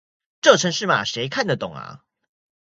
[0.41, 2.03] 這程式碼誰看得懂啊